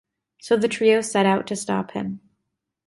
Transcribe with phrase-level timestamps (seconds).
[0.39, 2.21] So the trio set out to stop him.